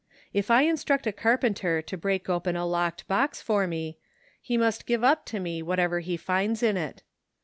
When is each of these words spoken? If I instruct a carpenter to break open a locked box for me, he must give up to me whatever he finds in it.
If 0.33 0.49
I 0.49 0.63
instruct 0.63 1.05
a 1.05 1.11
carpenter 1.11 1.79
to 1.79 1.95
break 1.95 2.27
open 2.27 2.55
a 2.55 2.65
locked 2.65 3.07
box 3.07 3.39
for 3.39 3.67
me, 3.67 3.99
he 4.41 4.57
must 4.57 4.87
give 4.87 5.03
up 5.03 5.27
to 5.27 5.39
me 5.39 5.61
whatever 5.61 5.99
he 5.99 6.17
finds 6.17 6.63
in 6.63 6.75
it. 6.75 7.03